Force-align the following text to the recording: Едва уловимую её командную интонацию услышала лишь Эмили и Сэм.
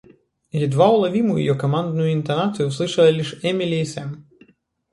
Едва 0.65 0.87
уловимую 0.95 1.37
её 1.45 1.55
командную 1.63 2.13
интонацию 2.13 2.69
услышала 2.69 3.09
лишь 3.11 3.37
Эмили 3.43 3.79
и 3.85 3.85
Сэм. 3.85 4.09